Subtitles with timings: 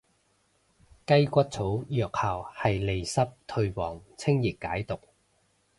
[1.05, 4.99] 雞骨草藥效係利濕退黃清熱解毒